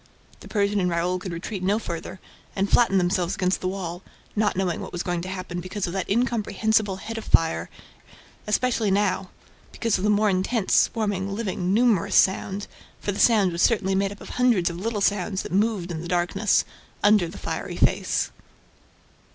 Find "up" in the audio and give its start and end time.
14.11-14.21